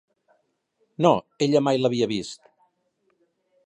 No, 1.07 1.11
ella 1.49 1.63
mai 1.69 1.79
l"havia 1.81 2.11
vist. 2.17 2.45